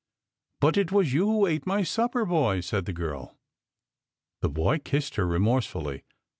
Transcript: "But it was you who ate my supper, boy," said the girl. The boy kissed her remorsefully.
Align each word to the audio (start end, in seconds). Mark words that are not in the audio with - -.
"But 0.61 0.77
it 0.77 0.91
was 0.91 1.13
you 1.13 1.27
who 1.27 1.45
ate 1.45 1.67
my 1.67 1.83
supper, 1.83 2.25
boy," 2.25 2.61
said 2.61 2.85
the 2.85 2.91
girl. 2.91 3.37
The 4.41 4.49
boy 4.49 4.79
kissed 4.79 5.13
her 5.17 5.27
remorsefully. 5.27 6.05